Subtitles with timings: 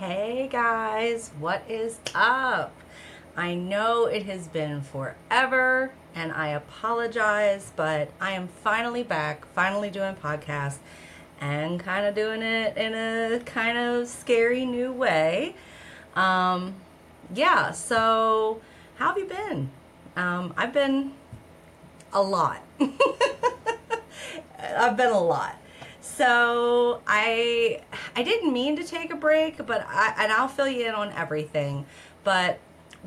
[0.00, 2.74] Hey guys, what is up?
[3.36, 9.90] I know it has been forever and I apologize, but I am finally back, finally
[9.90, 10.78] doing podcast
[11.38, 15.54] and kind of doing it in a kind of scary new way.
[16.16, 16.76] Um,
[17.34, 18.62] yeah, so
[18.94, 19.68] how have you been?
[20.16, 21.12] Um, I've been
[22.14, 22.64] a lot.
[24.58, 25.59] I've been a lot.
[26.20, 27.80] So I
[28.14, 31.10] I didn't mean to take a break, but I and I'll fill you in on
[31.12, 31.86] everything.
[32.24, 32.58] But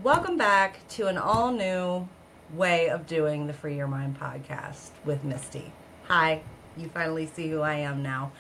[0.02, 2.10] welcome back to an all new
[2.56, 5.72] way of doing the Free Your Mind podcast with Misty.
[6.08, 6.42] Hi,
[6.76, 8.32] you finally see who I am now.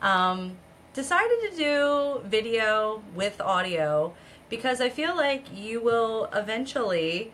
[0.00, 0.56] Um,
[0.94, 4.14] decided to do video with audio
[4.48, 7.32] because I feel like you will eventually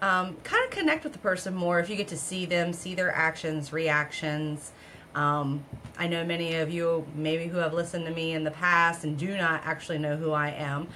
[0.00, 2.94] um, kind of connect with the person more if you get to see them, see
[2.94, 4.72] their actions, reactions.
[5.14, 5.64] Um,
[5.98, 9.18] I know many of you, maybe who have listened to me in the past and
[9.18, 10.88] do not actually know who I am,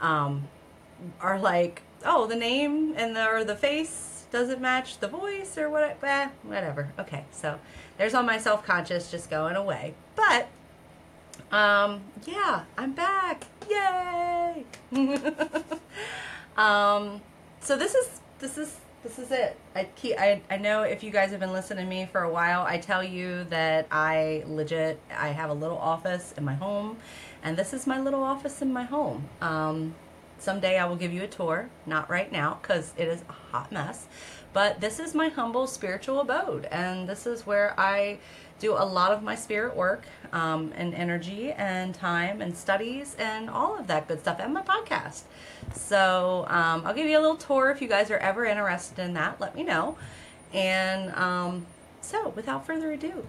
[0.00, 0.48] um,
[1.20, 5.70] are like, oh, the name and the or the face doesn't match the voice or
[5.70, 5.96] what?
[6.02, 6.92] Eh, whatever.
[6.98, 7.58] Okay, so
[7.96, 9.94] there's all my self conscious just going away.
[10.16, 10.48] But
[11.52, 13.44] um, yeah, I'm back.
[13.68, 14.64] Yay!
[16.56, 17.20] um,
[17.60, 19.56] so this is this is this is it.
[19.74, 20.18] I keep.
[20.18, 22.78] I, I know if you guys have been listening to me for a while, I
[22.78, 25.00] tell you that I legit.
[25.10, 26.98] I have a little office in my home,
[27.42, 29.28] and this is my little office in my home.
[29.40, 29.94] Um,
[30.38, 31.70] someday I will give you a tour.
[31.86, 34.06] Not right now because it is a hot mess.
[34.52, 38.18] But this is my humble spiritual abode, and this is where I
[38.58, 43.48] do a lot of my spirit work um, and energy and time and studies and
[43.48, 45.22] all of that good stuff and my podcast.
[45.74, 49.14] So um, I'll give you a little tour if you guys are ever interested in
[49.14, 49.40] that.
[49.40, 49.96] Let me know.
[50.52, 51.66] And um,
[52.00, 53.26] so, without further ado,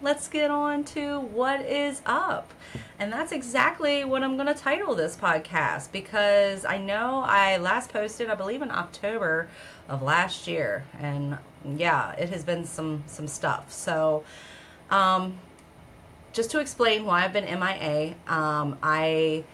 [0.00, 2.52] let's get on to what is up.
[2.98, 7.92] And that's exactly what I'm going to title this podcast because I know I last
[7.92, 9.48] posted, I believe, in October
[9.88, 10.84] of last year.
[10.98, 13.72] And yeah, it has been some some stuff.
[13.72, 14.24] So,
[14.90, 15.38] um,
[16.32, 19.44] just to explain why I've been MIA, um, I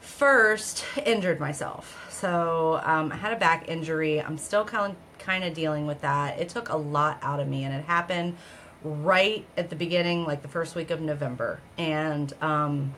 [0.00, 2.08] first injured myself.
[2.10, 4.20] So um, I had a back injury.
[4.20, 6.38] I'm still kind of, kind of dealing with that.
[6.38, 8.36] It took a lot out of me, and it happened
[8.82, 11.60] right at the beginning, like the first week of November.
[11.78, 12.94] And um,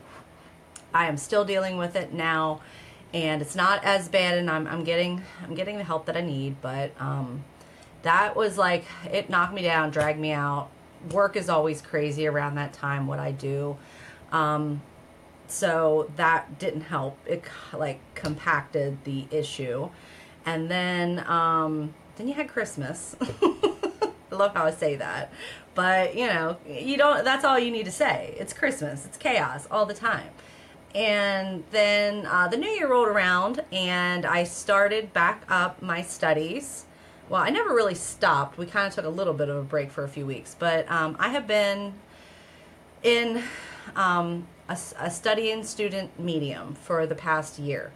[0.93, 2.61] I am still dealing with it now,
[3.13, 4.37] and it's not as bad.
[4.37, 7.43] And I'm, I'm getting I'm getting the help that I need, but um,
[8.01, 10.69] that was like it knocked me down, dragged me out.
[11.11, 13.07] Work is always crazy around that time.
[13.07, 13.77] What I do.
[14.31, 14.81] Um,
[15.53, 17.17] so that didn't help.
[17.27, 17.43] It
[17.73, 19.89] like compacted the issue.
[20.45, 23.15] And then um then you had christmas.
[23.21, 25.31] I love how i say that.
[25.75, 28.35] But you know you don't that's all you need to say.
[28.39, 29.05] It's christmas.
[29.05, 30.29] It's chaos all the time.
[30.95, 36.85] And then uh, the new year rolled around and i started back up my studies.
[37.29, 38.57] Well i never really stopped.
[38.57, 40.55] We kind of took a little bit of a break for a few weeks.
[40.57, 41.93] But um, i have been
[43.03, 43.43] in
[43.95, 47.91] um, a, a studying student medium for the past year.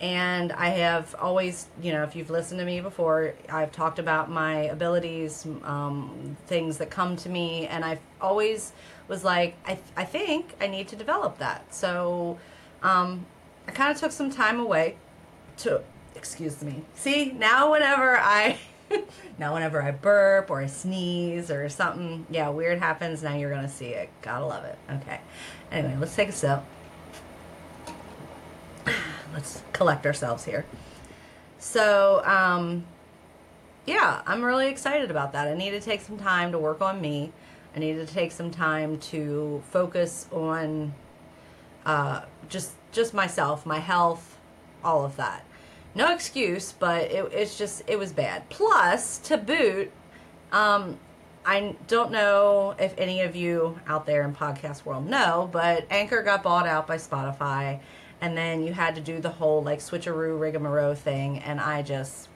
[0.00, 4.30] And I have always, you know, if you've listened to me before, I've talked about
[4.30, 8.72] my abilities, um, things that come to me, and I've always
[9.08, 11.74] was like, I, I think I need to develop that.
[11.74, 12.38] So
[12.82, 13.26] um,
[13.66, 14.96] I kind of took some time away
[15.58, 15.82] to,
[16.14, 16.84] excuse me.
[16.94, 18.58] See, now whenever I,
[19.38, 23.22] now whenever I burp or I sneeze or something, yeah, weird happens.
[23.22, 24.10] Now you're gonna see it.
[24.22, 24.78] Gotta love it.
[24.90, 25.20] Okay.
[25.70, 26.62] Anyway, let's take a sip.
[29.34, 30.64] Let's collect ourselves here.
[31.58, 32.86] So, um,
[33.84, 35.48] yeah, I'm really excited about that.
[35.48, 37.32] I need to take some time to work on me.
[37.76, 40.94] I need to take some time to focus on
[41.84, 44.38] uh, just just myself, my health,
[44.82, 45.44] all of that.
[45.94, 48.48] No excuse, but it, it's just it was bad.
[48.50, 49.90] Plus, to boot,
[50.52, 50.98] um,
[51.44, 56.22] I don't know if any of you out there in podcast world know, but Anchor
[56.22, 57.80] got bought out by Spotify,
[58.20, 62.28] and then you had to do the whole like switcheroo rigmarole thing, and I just,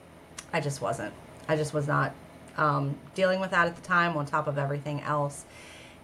[0.52, 1.12] I just wasn't.
[1.48, 2.14] I just was not
[2.56, 4.16] um, dealing with that at the time.
[4.16, 5.44] On top of everything else,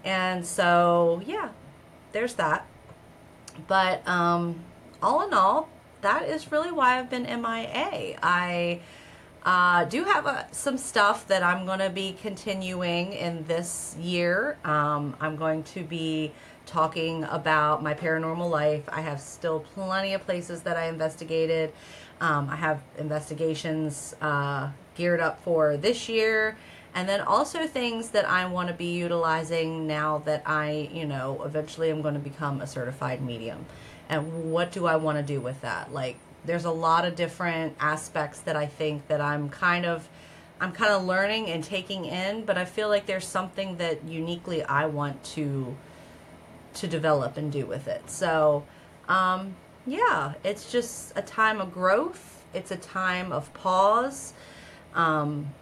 [0.05, 1.49] and so yeah,
[2.13, 2.67] there's that.
[3.67, 4.61] But um,
[5.03, 5.69] all in all,
[6.01, 8.19] that is really why I've been MIA.
[8.23, 8.81] I
[9.43, 14.59] uh, do have uh, some stuff that I'm going to be continuing in this year.
[14.65, 16.33] Um, I'm going to be
[16.67, 18.85] talking about my paranormal life.
[18.89, 21.73] I have still plenty of places that I investigated.
[22.21, 26.57] Um, I have investigations uh, geared up for this year.
[26.95, 31.43] And then also things that I want to be utilizing now that I, you know,
[31.45, 33.65] eventually am going to become a certified medium.
[34.09, 35.93] And what do I want to do with that?
[35.93, 40.09] Like, there's a lot of different aspects that I think that I'm kind of
[40.61, 44.63] I'm kind of learning and taking in, but I feel like there's something that uniquely
[44.65, 45.77] I want to
[46.75, 48.11] to develop and do with it.
[48.11, 48.65] So,
[49.09, 49.57] um,
[49.87, 52.45] yeah, it's just a time of growth.
[52.55, 54.33] It's a time of pause.
[54.95, 55.53] Um,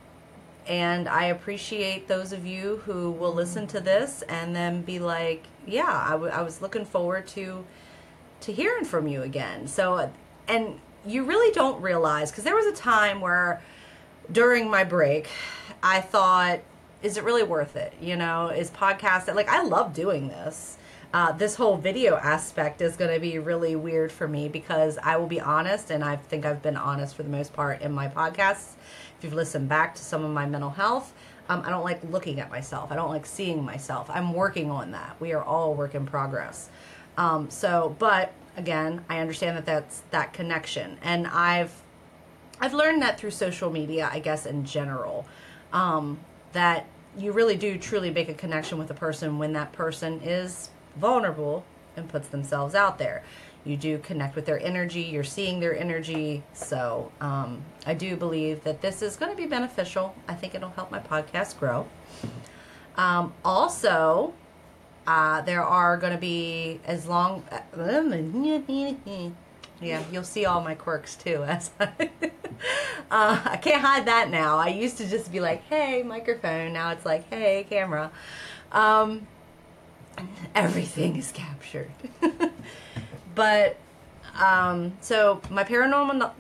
[0.67, 5.45] and I appreciate those of you who will listen to this and then be like,
[5.67, 7.65] yeah, I, w- I was looking forward to
[8.41, 9.67] to hearing from you again.
[9.67, 10.11] So,
[10.49, 13.63] and you really don't realize because there was a time where
[14.31, 15.29] during my break,
[15.83, 16.61] I thought,
[17.03, 17.95] is it really worth it?
[18.01, 20.79] You know, is podcast like I love doing this.
[21.15, 25.17] Uh, this whole video aspect is going to be really weird for me because I
[25.17, 28.09] will be honest, and I think I've been honest for the most part in my
[28.09, 28.73] podcasts.
[29.17, 31.15] If you've listened back to some of my mental health,
[31.49, 32.91] um, I don't like looking at myself.
[32.91, 34.11] I don't like seeing myself.
[34.11, 35.17] I'm working on that.
[35.21, 36.69] We are all work in progress.
[37.17, 41.73] Um, so, but again, I understand that that's that connection, and I've
[42.61, 45.27] I've learned that through social media, I guess in general,
[45.73, 46.19] um,
[46.53, 46.87] that
[47.19, 51.65] you really do truly make a connection with a person when that person is vulnerable
[51.97, 53.23] and puts themselves out there.
[53.65, 56.45] You do connect with their energy, you're seeing their energy.
[56.53, 60.15] So um, I do believe that this is going to be beneficial.
[60.29, 61.87] I think it'll help my podcast grow.
[62.97, 64.33] Um, also,
[65.07, 67.45] uh, there are going to be as long.
[69.81, 71.45] yeah, you'll see all my quirks too.
[71.45, 72.11] As I,
[73.11, 74.59] uh, I can't hide that now.
[74.59, 78.11] I used to just be like, "Hey, microphone." Now it's like, "Hey, camera."
[78.73, 79.27] Um,
[80.55, 81.91] everything is captured.
[83.35, 83.77] but
[84.39, 86.33] um, so my paranormal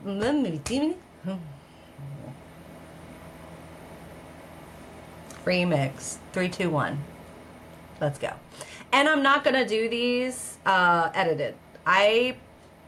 [5.44, 6.98] remix three two one.
[8.00, 8.32] Let's go.
[8.92, 11.54] And I'm not gonna do these uh, edited.
[11.86, 12.36] I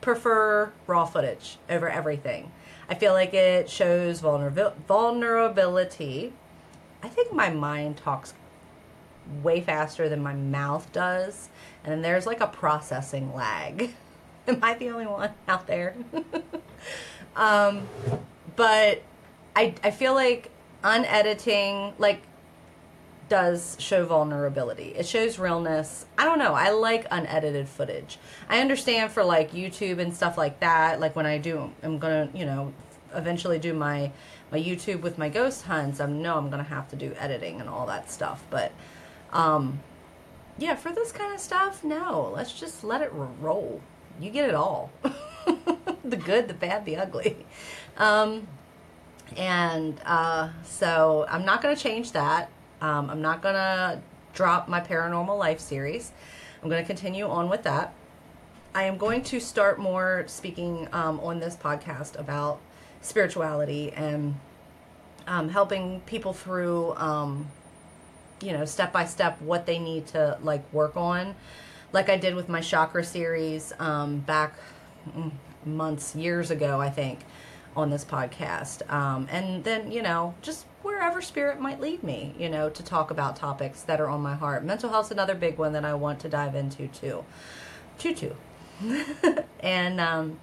[0.00, 2.50] prefer raw footage over everything.
[2.88, 6.32] I feel like it shows vulnerabil- vulnerability.
[7.02, 8.34] I think my mind talks
[9.42, 11.48] way faster than my mouth does.
[11.84, 13.94] And then there's like a processing lag.
[14.48, 15.94] Am I the only one out there?
[17.36, 17.86] um,
[18.56, 19.02] but
[19.54, 20.50] I, I feel like
[20.82, 22.22] unediting, like,
[23.28, 24.94] does show vulnerability.
[24.96, 26.06] It shows realness.
[26.16, 26.54] I don't know.
[26.54, 28.18] I like unedited footage.
[28.48, 31.00] I understand for like YouTube and stuff like that.
[31.00, 32.72] Like when I do, I'm gonna, you know,
[33.14, 34.12] eventually do my
[34.50, 36.00] my YouTube with my ghost hunts.
[36.00, 38.44] I know I'm gonna have to do editing and all that stuff.
[38.50, 38.72] But
[39.32, 39.80] um,
[40.58, 42.32] yeah, for this kind of stuff, no.
[42.34, 43.80] Let's just let it roll.
[44.20, 44.90] You get it all.
[46.04, 47.46] the good, the bad, the ugly.
[47.96, 48.48] Um,
[49.36, 52.50] and uh, so I'm not going to change that.
[52.80, 54.00] Um, I'm not going to
[54.32, 56.12] drop my paranormal life series.
[56.62, 57.92] I'm going to continue on with that.
[58.74, 62.60] I am going to start more speaking um, on this podcast about
[63.00, 64.38] spirituality and
[65.26, 67.50] um, helping people through um,
[68.40, 71.34] you know, step by step what they need to like work on.
[71.92, 74.54] Like I did with my chakra series um, back
[75.08, 75.32] mm,
[75.64, 77.20] months, years ago, I think,
[77.76, 78.90] on this podcast.
[78.92, 83.10] Um, and then, you know, just wherever spirit might lead me, you know, to talk
[83.10, 84.64] about topics that are on my heart.
[84.64, 87.24] Mental health's another big one that I want to dive into too.
[87.98, 88.36] Choo choo.
[89.60, 90.38] and um,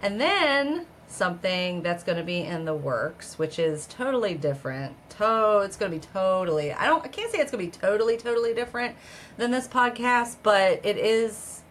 [0.00, 4.96] and then something that's going to be in the works, which is totally different.
[5.10, 6.72] To it's going to be totally.
[6.72, 7.04] I don't.
[7.04, 8.96] I can't say it's going to be totally, totally different
[9.36, 11.62] than this podcast, but it is.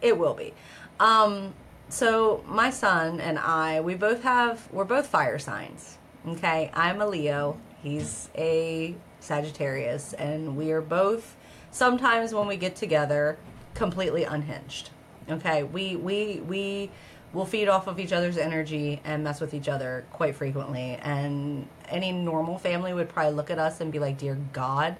[0.00, 0.54] It will be.
[1.00, 1.54] Um,
[1.88, 4.70] so my son and I, we both have.
[4.72, 5.98] We're both fire signs.
[6.26, 7.58] Okay, I'm a Leo.
[7.82, 11.36] He's a Sagittarius, and we are both.
[11.70, 13.38] Sometimes when we get together,
[13.74, 14.90] completely unhinged.
[15.30, 16.90] Okay, we we we
[17.32, 20.98] will feed off of each other's energy and mess with each other quite frequently.
[21.02, 24.96] And any normal family would probably look at us and be like, "Dear God,"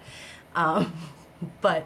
[0.54, 0.92] um,
[1.60, 1.84] but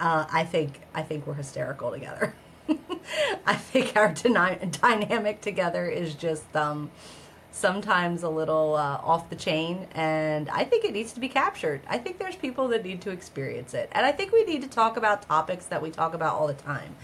[0.00, 2.34] uh, I think I think we're hysterical together.
[3.46, 6.90] I think our dyna- dynamic together is just um,
[7.50, 11.80] sometimes a little uh, off the chain, and I think it needs to be captured.
[11.88, 14.68] I think there's people that need to experience it, and I think we need to
[14.68, 16.96] talk about topics that we talk about all the time.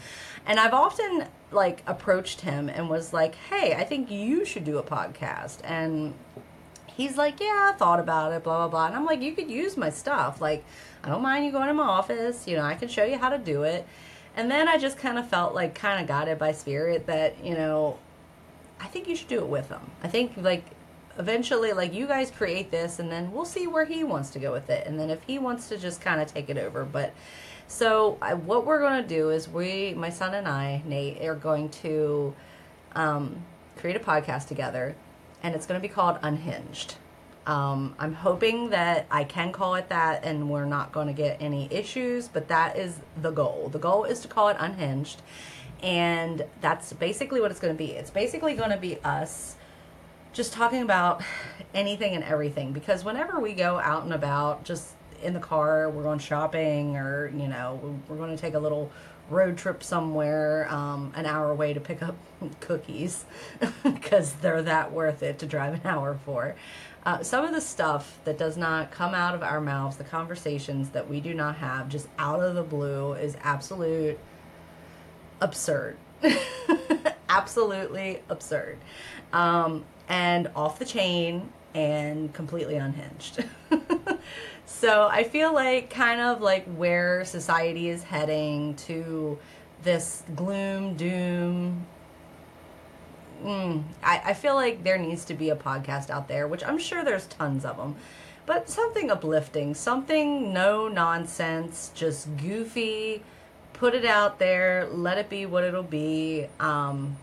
[0.46, 4.78] And I've often like approached him and was like, "Hey, I think you should do
[4.78, 6.14] a podcast." And
[6.86, 9.50] he's like, "Yeah, I thought about it, blah blah blah." And I'm like, "You could
[9.50, 10.40] use my stuff.
[10.40, 10.64] Like,
[11.04, 12.46] I don't mind you going to my office.
[12.48, 13.86] You know, I can show you how to do it."
[14.38, 17.54] And then I just kind of felt like kind of guided by spirit that, you
[17.54, 17.98] know,
[18.80, 19.90] I think you should do it with them.
[20.04, 20.64] I think like
[21.18, 24.52] eventually, like you guys create this, and then we'll see where he wants to go
[24.52, 27.12] with it, and then if he wants to just kind of take it over, but.
[27.70, 31.34] So I, what we're going to do is we, my son and I, Nate, are
[31.34, 32.34] going to
[32.94, 33.44] um,
[33.76, 34.96] create a podcast together,
[35.42, 36.94] and it's going to be called Unhinged.
[37.48, 41.38] Um, I'm hoping that I can call it that and we're not going to get
[41.40, 43.70] any issues, but that is the goal.
[43.72, 45.22] The goal is to call it Unhinged,
[45.82, 47.92] and that's basically what it's going to be.
[47.92, 49.56] It's basically going to be us
[50.34, 51.22] just talking about
[51.72, 56.02] anything and everything because whenever we go out and about, just in the car, we're
[56.02, 58.92] going shopping, or you know, we're going to take a little
[59.30, 62.16] road trip somewhere, um, an hour away to pick up
[62.60, 63.24] cookies
[63.84, 66.54] because they're that worth it to drive an hour for.
[67.06, 70.90] Uh, some of the stuff that does not come out of our mouths, the conversations
[70.90, 74.18] that we do not have just out of the blue, is absolute
[75.40, 75.96] absurd.
[77.28, 78.78] Absolutely absurd.
[79.32, 83.44] Um, and off the chain and completely unhinged.
[84.66, 89.38] so I feel like kind of like where society is heading to
[89.82, 91.86] this gloom, doom.
[93.42, 96.78] Mm, I, I feel like there needs to be a podcast out there, which I'm
[96.78, 97.96] sure there's tons of them,
[98.46, 103.22] but something uplifting, something no nonsense, just goofy.
[103.74, 106.46] Put it out there, let it be what it'll be.
[106.58, 107.16] Um,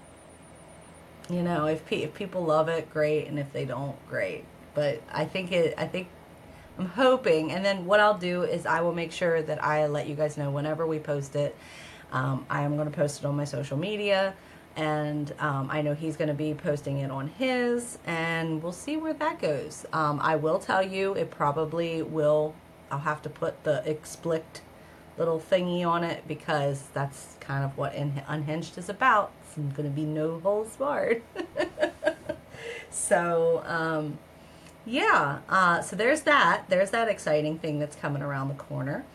[1.30, 4.46] you know, if pe- if people love it, great, and if they don't, great.
[4.74, 5.74] But I think it.
[5.78, 6.08] I think
[6.78, 10.08] I'm hoping, and then what I'll do is I will make sure that I let
[10.08, 11.56] you guys know whenever we post it.
[12.12, 14.34] Um, I am going to post it on my social media,
[14.76, 18.98] and um, I know he's going to be posting it on his, and we'll see
[18.98, 19.86] where that goes.
[19.94, 22.54] Um, I will tell you, it probably will.
[22.92, 24.62] I'll have to put the explicit
[25.18, 29.32] little thingy on it because that's kind of what Unhinged is about.
[29.44, 31.22] It's going to be no holds barred.
[32.90, 34.18] so, um,
[34.86, 36.66] yeah, uh, so there's that.
[36.68, 39.06] There's that exciting thing that's coming around the corner.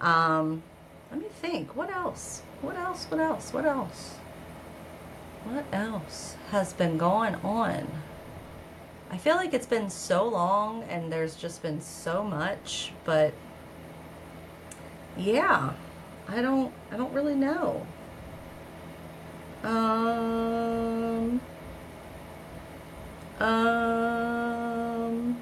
[0.00, 0.62] Um,
[1.10, 1.76] let me think.
[1.76, 2.42] What else?
[2.62, 3.04] What else?
[3.10, 3.52] What else?
[3.52, 4.14] What else?
[5.44, 7.86] What else has been going on?
[9.10, 13.34] I feel like it's been so long and there's just been so much, but
[15.18, 15.74] yeah,
[16.28, 17.86] I don't I don't really know.
[19.62, 21.40] Um
[23.38, 25.36] um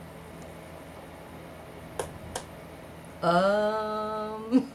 [3.23, 4.73] um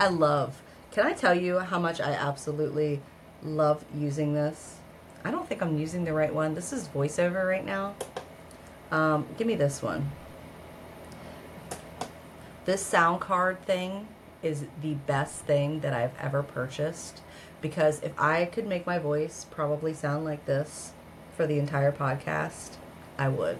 [0.00, 0.63] I love.
[0.94, 3.00] Can I tell you how much I absolutely
[3.42, 4.76] love using this?
[5.24, 6.54] I don't think I'm using the right one.
[6.54, 7.96] This is voiceover right now.
[8.92, 10.12] Um, give me this one.
[12.64, 14.06] This sound card thing
[14.40, 17.22] is the best thing that I've ever purchased
[17.60, 20.92] because if I could make my voice probably sound like this
[21.36, 22.76] for the entire podcast,
[23.18, 23.58] I would.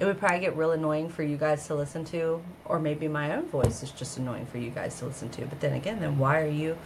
[0.00, 3.34] It would probably get real annoying for you guys to listen to, or maybe my
[3.34, 5.46] own voice is just annoying for you guys to listen to.
[5.46, 6.76] But then again, then why are you?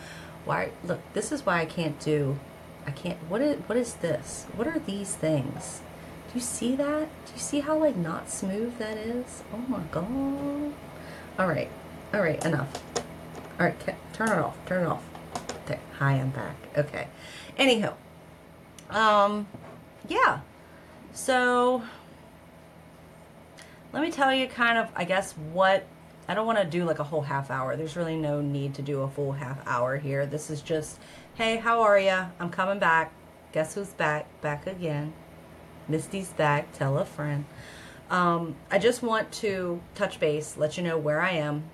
[0.45, 1.01] Why look?
[1.13, 2.39] This is why I can't do.
[2.87, 3.19] I can't.
[3.29, 4.47] What is what is this?
[4.55, 5.81] What are these things?
[6.29, 7.09] Do you see that?
[7.27, 9.43] Do you see how like not smooth that is?
[9.53, 10.75] Oh my god.
[11.39, 11.71] All right.
[12.13, 12.45] All right.
[12.45, 12.83] Enough.
[13.59, 13.97] All right.
[14.13, 14.57] Turn it off.
[14.67, 15.05] Turn it off.
[15.65, 15.79] Okay.
[15.99, 16.57] Hi, I'm back.
[16.77, 17.09] Okay.
[17.59, 17.95] Anyhow.
[18.91, 19.47] Um,
[20.09, 20.41] yeah.
[21.13, 21.83] So,
[23.97, 25.87] let me tell you kind of, I guess, what
[26.29, 27.77] I don't want to do like a whole half hour.
[27.77, 30.27] There's really no need to do a full half hour here.
[30.27, 30.99] This is just,
[31.37, 32.27] hey, how are you?
[32.39, 33.11] I'm coming back.
[33.53, 34.27] Guess who's back?
[34.43, 35.15] Back again.
[35.89, 36.75] Misty's back.
[36.75, 37.47] Tell a friend.
[38.11, 41.65] Um, I just want to touch base, let you know where I am,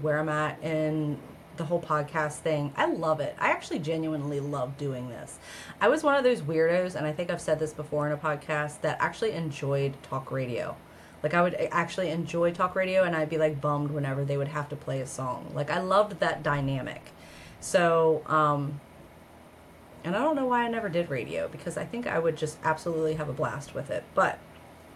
[0.00, 1.16] where I'm at in
[1.58, 2.72] the whole podcast thing.
[2.74, 3.36] I love it.
[3.38, 5.38] I actually genuinely love doing this.
[5.80, 8.16] I was one of those weirdos, and I think I've said this before in a
[8.16, 10.76] podcast, that actually enjoyed talk radio.
[11.22, 14.48] Like, I would actually enjoy talk radio, and I'd be like bummed whenever they would
[14.48, 15.52] have to play a song.
[15.54, 17.02] Like, I loved that dynamic.
[17.60, 18.80] So, um,
[20.04, 22.58] and I don't know why I never did radio because I think I would just
[22.64, 24.02] absolutely have a blast with it.
[24.14, 24.38] But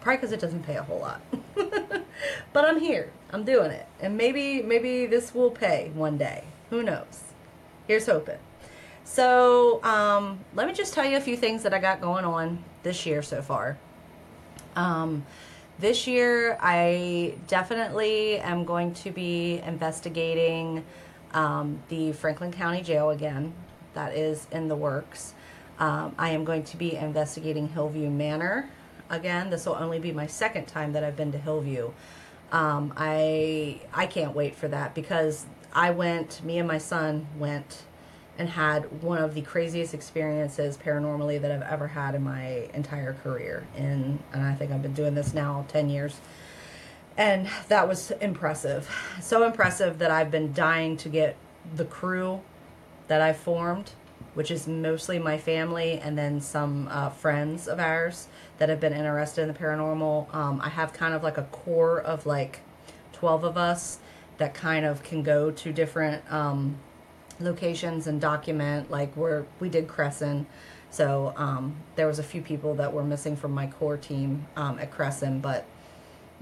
[0.01, 1.21] Probably because it doesn't pay a whole lot.
[2.53, 3.11] but I'm here.
[3.31, 3.85] I'm doing it.
[3.99, 6.45] And maybe maybe this will pay one day.
[6.69, 7.23] Who knows?
[7.87, 8.37] Here's hoping.
[9.03, 12.63] So um, let me just tell you a few things that I got going on
[12.83, 13.77] this year so far.
[14.75, 15.25] Um,
[15.79, 20.83] this year, I definitely am going to be investigating
[21.33, 23.53] um, the Franklin County Jail again.
[23.93, 25.33] That is in the works.
[25.79, 28.69] Um, I am going to be investigating Hillview Manor
[29.09, 29.49] again.
[29.49, 31.91] This will only be my second time that I've been to Hillview.
[32.51, 36.43] Um, I I can't wait for that because I went.
[36.43, 37.83] Me and my son went
[38.37, 43.13] and had one of the craziest experiences paranormally that I've ever had in my entire
[43.13, 43.65] career.
[43.75, 46.19] In and I think I've been doing this now 10 years.
[47.17, 48.89] And that was impressive.
[49.21, 51.35] So impressive that I've been dying to get
[51.75, 52.41] the crew
[53.07, 53.91] that I formed,
[54.35, 58.27] which is mostly my family and then some uh, friends of ours
[58.59, 60.33] that have been interested in the paranormal.
[60.33, 62.59] Um, I have kind of like a core of like
[63.13, 63.97] 12 of us
[64.37, 66.77] that kind of can go to different um,
[67.39, 70.47] locations and document like where we did Crescent.
[70.89, 74.79] So um, there was a few people that were missing from my core team um,
[74.79, 75.65] at Crescent, but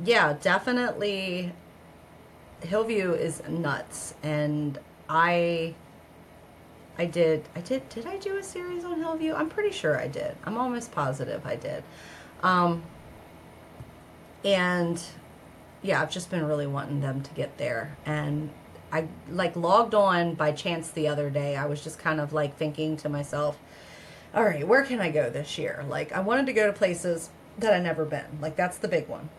[0.04, 1.52] yeah, definitely
[2.62, 5.76] Hillview is nuts, and I
[6.98, 9.34] I did I did did I do a series on Hillview?
[9.34, 10.36] I'm pretty sure I did.
[10.46, 11.84] I'm almost positive I did.
[12.44, 12.84] Um,
[14.44, 15.02] and
[15.82, 18.50] yeah, I've just been really wanting them to get there, and
[18.92, 21.56] I like logged on by chance the other day.
[21.56, 23.58] I was just kind of like thinking to myself,
[24.34, 25.86] all right, where can I go this year?
[25.88, 28.40] Like I wanted to go to places that I never been.
[28.42, 29.30] Like that's the big one.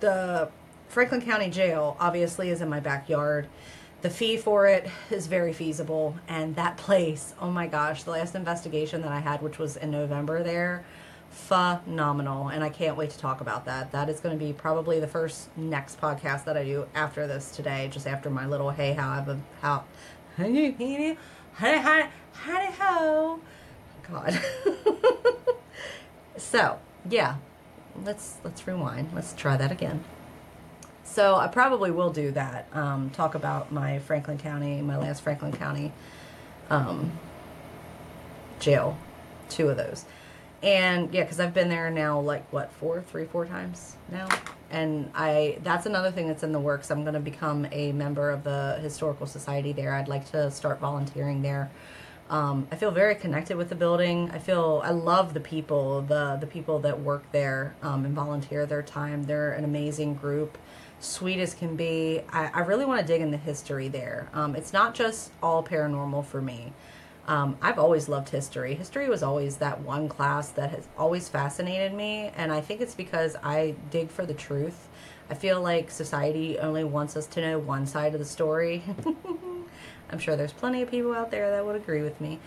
[0.00, 0.50] The
[0.88, 3.48] Franklin County Jail obviously is in my backyard.
[4.02, 8.34] The fee for it is very feasible and that place, oh my gosh, the last
[8.34, 10.84] investigation that I had which was in November there,
[11.30, 13.92] phenomenal and I can't wait to talk about that.
[13.92, 17.50] That is going to be probably the first next podcast that I do after this
[17.50, 19.84] today, just after my little hey how I've how
[20.36, 21.16] honey
[21.54, 23.40] honey honey ho
[24.10, 24.40] God.
[26.36, 26.78] so
[27.08, 27.36] yeah,
[28.04, 29.10] let's let's rewind.
[29.14, 30.04] Let's try that again.
[31.04, 32.68] So I probably will do that.
[32.72, 35.92] Um, talk about my Franklin County, my last Franklin County
[36.68, 37.12] um,
[38.58, 38.98] jail,
[39.48, 40.04] two of those
[40.66, 44.28] and yeah because i've been there now like what four three four times now?
[44.70, 46.90] And i that's another thing that's in the works.
[46.90, 49.94] I'm going to become a member of the historical society there.
[49.94, 51.70] I'd like to start volunteering there.
[52.28, 54.30] Um, i feel very connected with the building.
[54.32, 58.66] I feel i love the people the the people that work there um, and volunteer
[58.66, 59.24] their time.
[59.24, 60.58] They're an amazing group
[60.98, 62.22] sweet as can be.
[62.30, 64.28] I, I really want to dig in the history there.
[64.32, 66.72] Um, it's not just all paranormal for me
[67.26, 68.74] um, I've always loved history.
[68.74, 72.94] History was always that one class that has always fascinated me, and I think it's
[72.94, 74.88] because I dig for the truth.
[75.28, 78.84] I feel like society only wants us to know one side of the story.
[80.10, 82.38] I'm sure there's plenty of people out there that would agree with me,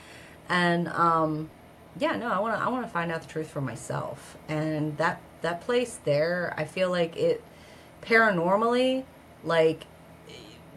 [0.48, 1.50] and um,
[1.98, 4.38] yeah, no, I want to I want to find out the truth for myself.
[4.48, 7.44] And that that place there, I feel like it
[8.02, 9.04] paranormally,
[9.44, 9.86] like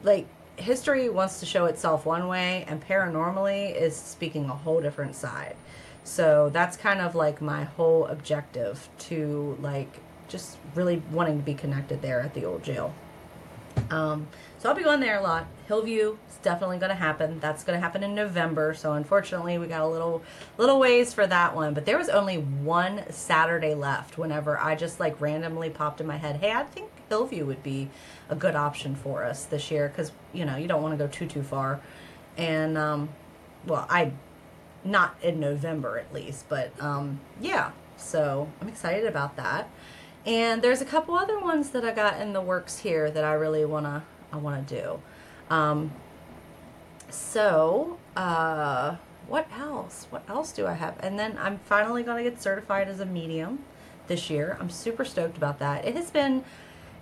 [0.03, 5.15] like history wants to show itself one way and paranormally is speaking a whole different
[5.15, 5.57] side.
[6.05, 11.55] So that's kind of like my whole objective to like just really wanting to be
[11.55, 12.95] connected there at the old jail
[13.93, 14.27] um,
[14.59, 15.47] so I'll be going there a lot.
[15.69, 17.39] Hillview is definitely going to happen.
[17.41, 18.75] That's going to happen in November.
[18.75, 20.23] So unfortunately, we got a little
[20.57, 21.75] little ways for that one.
[21.75, 24.17] But there was only one Saturday left.
[24.17, 27.91] Whenever I just like randomly popped in my head, hey, I think Hillview would be
[28.31, 31.11] a good option for us this year because you know you don't want to go
[31.11, 31.81] too too far.
[32.39, 33.11] And um,
[33.67, 34.13] well, I
[34.85, 37.73] not in November at least, but um, yeah.
[37.97, 39.69] So I'm excited about that.
[40.25, 43.33] And there's a couple other ones that I got in the works here that I
[43.33, 45.01] really wanna I wanna do.
[45.51, 45.93] Um,
[47.11, 50.07] so uh, what else?
[50.11, 50.97] What else do I have?
[51.01, 53.65] And then I'm finally gonna get certified as a medium
[54.07, 54.57] this year.
[54.61, 55.85] I'm super stoked about that.
[55.85, 56.45] It has been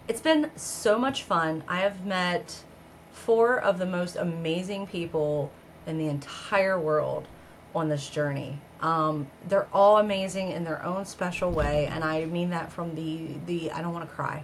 [0.09, 1.63] it's been so much fun.
[1.69, 2.65] I have met
[3.13, 5.53] four of the most amazing people
[5.87, 7.27] in the entire world
[7.75, 8.59] on this journey.
[8.81, 13.29] Um, they're all amazing in their own special way, and I mean that from the
[13.47, 14.43] the I don't want to cry.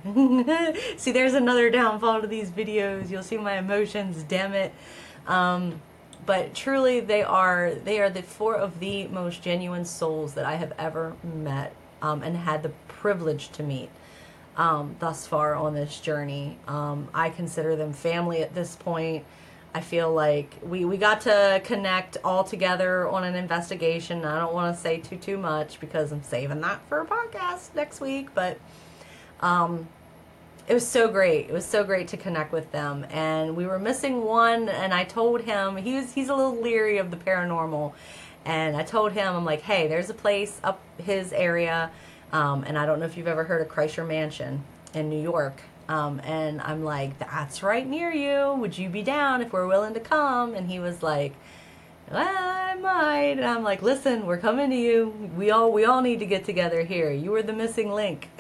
[0.97, 3.11] see, there's another downfall to these videos.
[3.11, 4.23] You'll see my emotions.
[4.25, 4.75] Damn it.
[5.27, 5.81] Um,
[6.27, 10.57] but truly, they are they are the four of the most genuine souls that I
[10.57, 13.89] have ever met um, and had the privilege to meet.
[14.57, 16.59] Um, thus far on this journey.
[16.67, 19.25] Um, I consider them family at this point.
[19.77, 24.25] I feel like we, we got to connect all together on an investigation.
[24.25, 27.75] I don't want to say too too much because I'm saving that for a podcast
[27.75, 28.59] next week, but
[29.41, 29.87] um,
[30.67, 31.51] it was so great.
[31.51, 34.71] It was so great to connect with them, and we were missing one.
[34.71, 37.93] And I told him he was he's a little leery of the paranormal,
[38.47, 41.91] and I told him I'm like, hey, there's a place up his area,
[42.33, 45.61] um, and I don't know if you've ever heard of Kreischer Mansion in New York.
[45.89, 48.55] Um, and I'm like, that's right near you.
[48.55, 50.55] Would you be down if we're willing to come?
[50.55, 51.35] And he was like,
[52.11, 53.39] well, I might.
[53.39, 55.31] And I'm like, listen, we're coming to you.
[55.37, 57.11] We all we all need to get together here.
[57.13, 58.29] You were the missing link.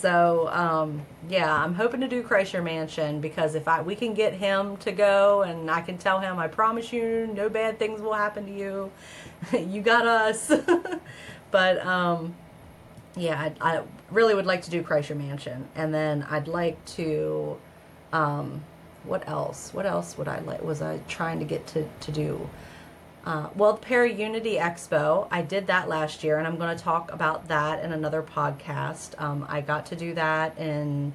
[0.00, 4.32] So um, yeah, I'm hoping to do Kreischer Mansion because if I we can get
[4.32, 8.14] him to go and I can tell him, I promise you, no bad things will
[8.14, 8.90] happen to you.
[9.52, 10.50] you got us.
[11.50, 12.34] but um,
[13.16, 17.58] yeah, I, I, really would like to do Kreischer Mansion, and then I'd like to.
[18.12, 18.62] Um,
[19.04, 19.72] what else?
[19.72, 20.62] What else would I like?
[20.62, 22.48] Was I trying to get to to do?
[23.24, 26.82] Uh, well, the Para Unity Expo, I did that last year, and I'm going to
[26.82, 29.20] talk about that in another podcast.
[29.20, 31.12] Um, I got to do that in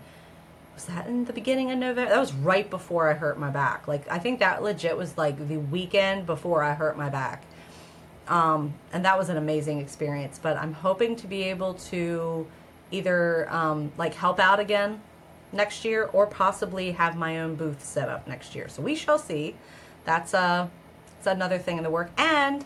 [0.75, 2.11] was that in the beginning of November?
[2.11, 3.87] That was right before I hurt my back.
[3.87, 7.43] Like I think that legit was like the weekend before I hurt my back.
[8.27, 10.39] Um, and that was an amazing experience.
[10.41, 12.47] But I'm hoping to be able to
[12.91, 15.01] either um, like help out again
[15.51, 18.67] next year or possibly have my own booth set up next year.
[18.67, 19.55] So we shall see.
[20.03, 20.67] That's uh
[21.17, 22.11] that's another thing in the work.
[22.17, 22.65] And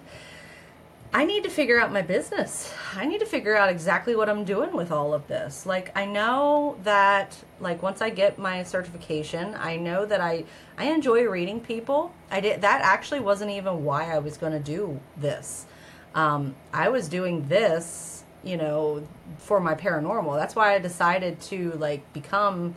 [1.11, 2.71] I need to figure out my business.
[2.95, 5.65] I need to figure out exactly what I'm doing with all of this.
[5.65, 10.45] Like I know that like once I get my certification, I know that I
[10.77, 12.13] I enjoy reading people.
[12.29, 15.65] I did that actually wasn't even why I was going to do this.
[16.13, 19.07] Um, I was doing this, you know,
[19.39, 20.37] for my paranormal.
[20.37, 22.75] That's why I decided to like become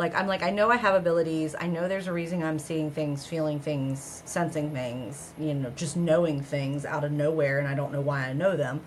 [0.00, 1.54] like I'm like I know I have abilities.
[1.60, 5.94] I know there's a reason I'm seeing things, feeling things, sensing things, you know, just
[5.94, 8.80] knowing things out of nowhere and I don't know why I know them,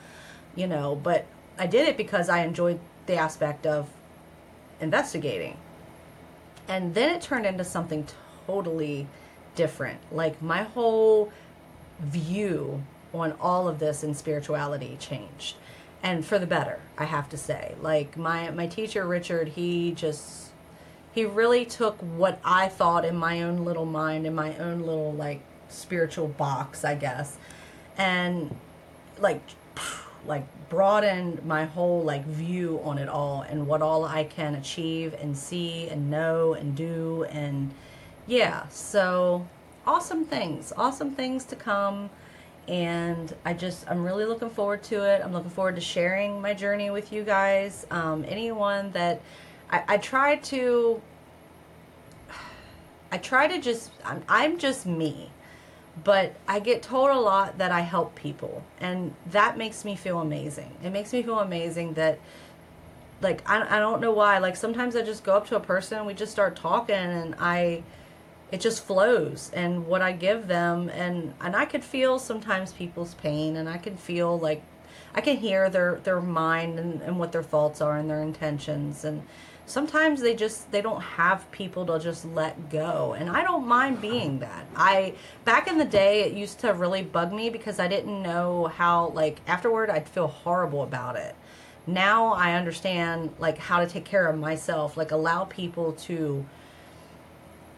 [0.56, 1.28] you know, but
[1.60, 3.88] I did it because I enjoyed the aspect of
[4.82, 5.56] investigating.
[6.68, 8.08] And then it turned into something
[8.48, 9.06] totally
[9.54, 10.00] different.
[10.12, 11.32] Like my whole
[12.00, 12.82] view
[13.14, 15.58] on all of this in spirituality changed.
[16.02, 17.76] And for the better, I have to say.
[17.80, 20.53] Like my my teacher Richard, he just
[21.14, 25.14] he really took what I thought in my own little mind, in my own little
[25.14, 27.38] like spiritual box, I guess,
[27.98, 28.56] and
[29.20, 29.42] like
[30.26, 35.14] like broadened my whole like view on it all and what all I can achieve
[35.22, 37.72] and see and know and do and
[38.26, 39.46] yeah, so
[39.86, 42.10] awesome things, awesome things to come
[42.68, 45.22] and I just I'm really looking forward to it.
[45.24, 47.86] I'm looking forward to sharing my journey with you guys.
[47.92, 49.22] Um, anyone that
[49.74, 51.02] I, I try to
[53.12, 55.32] I try to just I'm, I'm just me
[56.04, 60.20] but I get told a lot that I help people and that makes me feel
[60.20, 60.76] amazing.
[60.84, 62.20] It makes me feel amazing that
[63.22, 65.98] like I, I don't know why like sometimes I just go up to a person
[65.98, 67.82] and we just start talking and I
[68.52, 73.16] it just flows and what I give them and and I could feel sometimes people's
[73.16, 74.62] pain and I can feel like
[75.16, 79.04] I can hear their their mind and, and what their thoughts are and their intentions
[79.04, 79.24] and
[79.66, 83.16] sometimes they just they don't have people to just let go.
[83.18, 84.66] And i don't mind being that.
[84.76, 85.14] I
[85.46, 89.10] back in the day it used to really bug me because i didn't know how
[89.10, 91.36] like afterward i'd feel horrible about it.
[91.88, 96.46] Now i understand like how to take care of myself like allow people to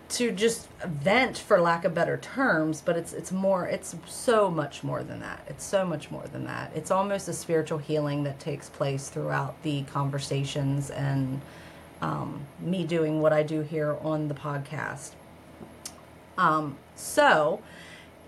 [0.07, 4.83] to just vent for lack of better terms but it's it's more it's so much
[4.83, 5.45] more than that.
[5.47, 6.71] It's so much more than that.
[6.75, 11.41] It's almost a spiritual healing that takes place throughout the conversations and
[12.01, 15.11] um, me doing what I do here on the podcast.
[16.37, 17.61] Um, so,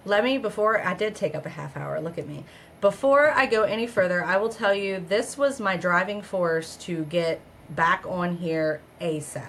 [0.06, 2.45] let me, before I did take up a half hour, look at me.
[2.80, 7.03] Before I go any further, I will tell you this was my driving force to
[7.06, 9.43] get back on here ASAP.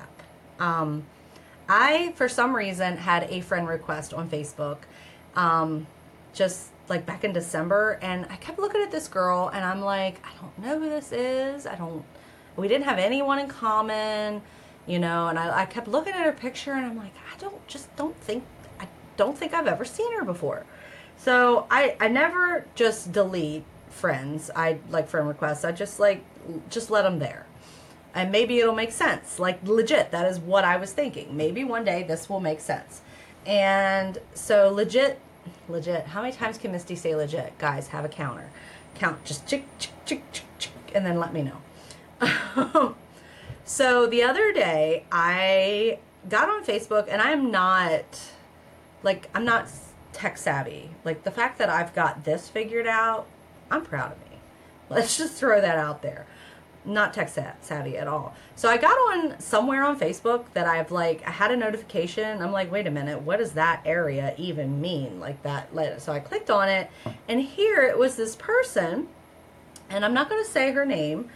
[0.59, 1.05] Um,
[1.69, 4.79] I, for some reason, had a friend request on Facebook
[5.37, 5.87] um,
[6.33, 10.21] just like back in December, and I kept looking at this girl, and I'm like,
[10.27, 11.67] I don't know who this is.
[11.67, 12.05] I don't
[12.59, 14.43] we didn't have anyone in common,
[14.87, 17.67] you know, and I, I kept looking at her picture and I'm like, I don't
[17.69, 18.45] just don't think
[18.81, 20.67] I don't think I've ever seen her before.
[21.17, 24.51] So I I never just delete friends.
[24.55, 25.65] I like friend requests.
[25.65, 26.25] I just like
[26.69, 27.47] just let them there.
[28.15, 29.39] And maybe it'll make sense.
[29.39, 31.37] Like legit, that is what I was thinking.
[31.37, 33.03] Maybe one day this will make sense.
[33.47, 35.21] And so legit
[35.69, 36.07] legit.
[36.07, 37.57] How many times can Misty say legit?
[37.59, 38.51] Guys, have a counter.
[38.97, 41.61] Count just chick chick chick chick, chick and then let me know.
[43.65, 48.05] so the other day, I got on Facebook, and I'm not
[49.03, 49.69] like I'm not
[50.13, 50.91] tech savvy.
[51.05, 53.27] Like the fact that I've got this figured out,
[53.71, 54.39] I'm proud of me.
[54.91, 56.27] Let's just throw that out there.
[56.85, 57.29] Not tech
[57.61, 58.35] savvy at all.
[58.57, 62.41] So I got on somewhere on Facebook that I've like I had a notification.
[62.41, 65.21] I'm like, wait a minute, what does that area even mean?
[65.21, 65.69] Like that.
[66.01, 66.91] So I clicked on it,
[67.29, 69.09] and here it was this person,
[69.91, 71.29] and I'm not going to say her name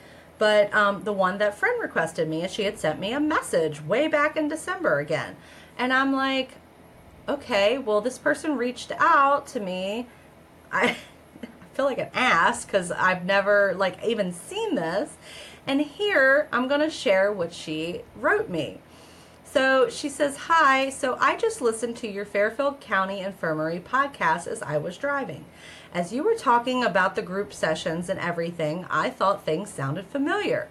[0.42, 3.80] but um, the one that friend requested me, and she had sent me a message
[3.80, 5.36] way back in December again.
[5.78, 6.56] And I'm like,
[7.28, 10.08] okay, well, this person reached out to me.
[10.72, 10.96] I,
[11.74, 15.16] feel like an ass because I've never like even seen this.
[15.64, 18.80] And here I'm going to share what she wrote me.
[19.44, 24.60] So she says, Hi, so I just listened to your Fairfield County Infirmary podcast as
[24.60, 25.44] I was driving.
[25.94, 30.68] As you were talking about the group sessions and everything, I thought things sounded familiar.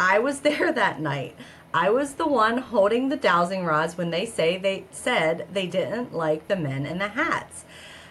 [0.00, 1.36] I was there that night.
[1.72, 6.12] I was the one holding the dowsing rods when they say they said they didn't
[6.12, 7.64] like the men in the hats.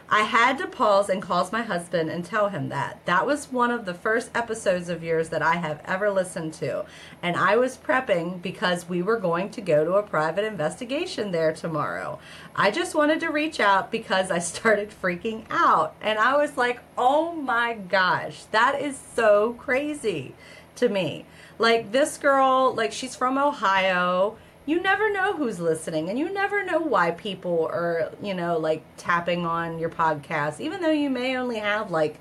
[0.09, 3.03] I had to pause and call my husband and tell him that.
[3.05, 6.85] That was one of the first episodes of yours that I have ever listened to.
[7.21, 11.53] And I was prepping because we were going to go to a private investigation there
[11.53, 12.19] tomorrow.
[12.55, 15.95] I just wanted to reach out because I started freaking out.
[16.01, 20.35] And I was like, oh my gosh, that is so crazy
[20.75, 21.25] to me.
[21.57, 26.63] Like this girl, like she's from Ohio you never know who's listening and you never
[26.63, 31.35] know why people are, you know, like tapping on your podcast, even though you may
[31.35, 32.19] only have like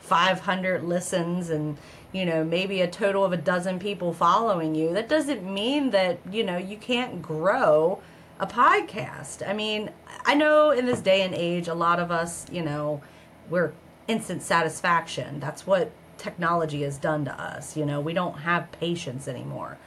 [0.00, 1.76] 500 listens and,
[2.12, 4.92] you know, maybe a total of a dozen people following you.
[4.94, 8.00] That doesn't mean that, you know, you can't grow
[8.40, 9.46] a podcast.
[9.46, 9.90] I mean,
[10.24, 13.02] I know in this day and age, a lot of us, you know,
[13.50, 13.72] we're
[14.08, 15.40] instant satisfaction.
[15.40, 17.76] That's what technology has done to us.
[17.76, 19.78] You know, we don't have patience anymore.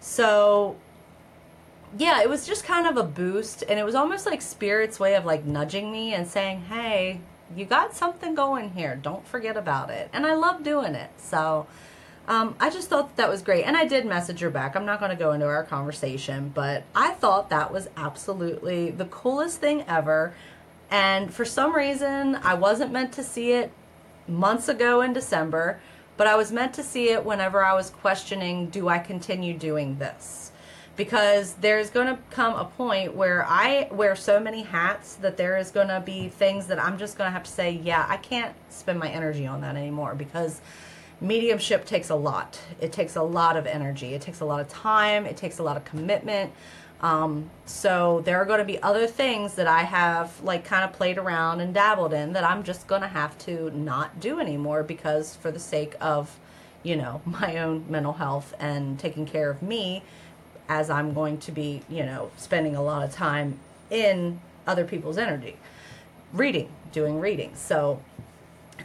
[0.00, 0.76] So
[1.98, 5.14] yeah, it was just kind of a boost, and it was almost like Spirit's way
[5.14, 7.20] of like nudging me and saying, "Hey,
[7.54, 8.96] you got something going here.
[8.96, 11.10] Don't forget about it." And I love doing it.
[11.18, 11.66] So
[12.28, 14.74] um, I just thought that, that was great, and I did message her back.
[14.74, 19.06] I'm not going to go into our conversation, but I thought that was absolutely the
[19.06, 20.34] coolest thing ever.
[20.90, 23.72] And for some reason, I wasn't meant to see it
[24.28, 25.80] months ago in December,
[26.16, 29.98] but I was meant to see it whenever I was questioning, "Do I continue doing
[29.98, 30.52] this?"
[30.96, 35.58] Because there's going to come a point where I wear so many hats that there
[35.58, 38.16] is going to be things that I'm just going to have to say, yeah, I
[38.16, 40.60] can't spend my energy on that anymore because
[41.20, 42.60] mediumship takes a lot.
[42.80, 44.14] It takes a lot of energy.
[44.14, 45.26] It takes a lot of time.
[45.26, 46.52] It takes a lot of commitment.
[47.02, 50.94] Um, so there are going to be other things that I have like kind of
[50.94, 54.82] played around and dabbled in that I'm just going to have to not do anymore
[54.82, 56.38] because for the sake of,
[56.82, 60.02] you know, my own mental health and taking care of me
[60.68, 63.58] as I'm going to be, you know, spending a lot of time
[63.90, 65.56] in other people's energy,
[66.32, 67.58] reading, doing readings.
[67.58, 68.00] So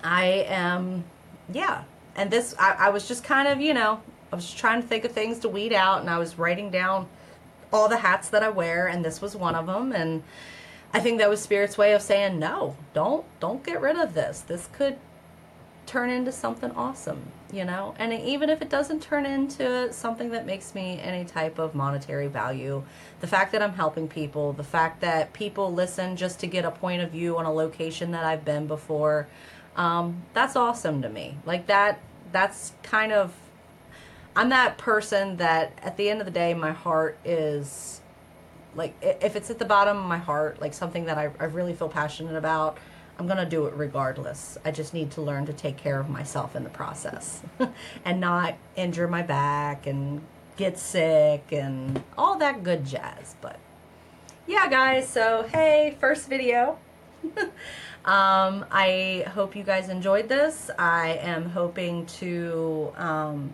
[0.04, 1.04] I am,
[1.52, 1.84] yeah.
[2.16, 5.06] And this, I, I was just kind of, you know, I was trying to think
[5.06, 7.08] of things to weed out and I was writing down
[7.74, 9.92] all the hats that I wear and this was one of them.
[9.92, 10.24] And
[10.94, 14.42] I think that was Spirit's way of saying, no, don't, don't get rid of this.
[14.42, 14.98] This could
[15.86, 17.94] turn into something awesome, you know?
[18.00, 22.28] And even if it doesn't turn into something that makes me any type of monetary
[22.28, 22.84] value,
[23.20, 26.72] the fact that I'm helping people, the fact that people listen just to get a
[26.72, 29.28] point of view on a location that I've been before,
[29.76, 31.38] um, that's awesome to me.
[31.46, 32.00] Like that,
[32.32, 33.34] that's kind of,
[34.36, 38.00] I'm that person that at the end of the day, my heart is
[38.76, 41.74] like, if it's at the bottom of my heart, like something that I, I really
[41.74, 42.78] feel passionate about,
[43.20, 44.58] I'm going to do it regardless.
[44.66, 47.42] I just need to learn to take care of myself in the process
[48.06, 50.22] and not injure my back and
[50.58, 53.36] get sick and all that good jazz.
[53.42, 53.60] But
[54.48, 56.78] yeah, guys, so hey, first video.
[58.06, 60.72] um, I hope you guys enjoyed this.
[60.78, 63.54] I am hoping to um,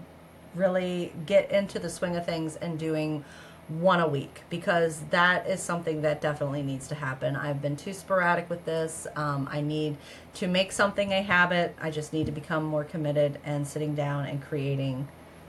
[0.56, 3.24] really get into the swing of things and doing
[3.68, 7.36] one a week because that is something that definitely needs to happen.
[7.36, 9.08] I've been too sporadic with this.
[9.16, 9.98] Um, I need
[10.36, 11.76] to make something a habit.
[11.82, 15.08] I just need to become more committed and sitting down and creating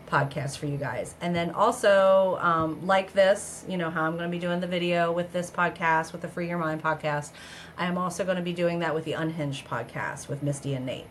[0.08, 1.14] podcasts for you guys.
[1.20, 4.66] And then also, um, like this, you know, how I'm going to be doing the
[4.66, 7.30] video with this podcast, with the Free Your Mind podcast.
[7.76, 10.86] I am also going to be doing that with the Unhinged podcast with Misty and
[10.86, 11.06] Nate.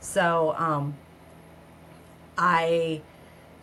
[0.00, 0.96] So, um,
[2.38, 3.02] I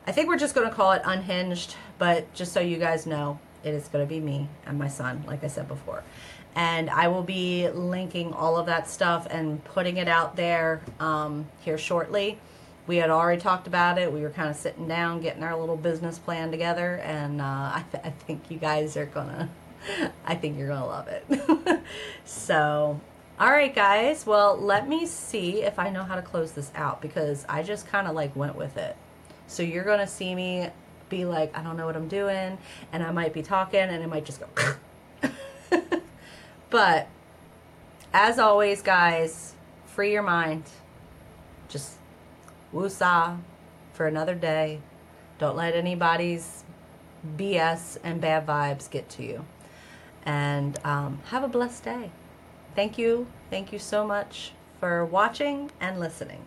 [0.07, 3.39] I think we're just going to call it unhinged, but just so you guys know,
[3.65, 6.01] it is going to be me and my son, like I said before.
[6.55, 11.45] And I will be linking all of that stuff and putting it out there um,
[11.59, 12.39] here shortly.
[12.87, 14.11] We had already talked about it.
[14.11, 17.43] We were kind of sitting down, getting our little business plan together, and uh,
[17.75, 19.49] I, th- I think you guys are gonna.
[20.25, 21.81] I think you're gonna love it.
[22.25, 22.99] so,
[23.39, 24.25] all right, guys.
[24.25, 27.87] Well, let me see if I know how to close this out because I just
[27.87, 28.95] kind of like went with it.
[29.47, 30.69] So you're going to see me
[31.09, 32.57] be like, I don't know what I'm doing.
[32.91, 35.29] And I might be talking and it might just go.
[36.69, 37.07] but
[38.13, 39.55] as always, guys,
[39.85, 40.63] free your mind.
[41.69, 41.93] Just
[42.73, 43.39] woosah
[43.93, 44.81] for another day.
[45.39, 46.63] Don't let anybody's
[47.35, 49.45] BS and bad vibes get to you.
[50.23, 52.11] And um, have a blessed day.
[52.75, 53.27] Thank you.
[53.49, 56.45] Thank you so much for watching and listening.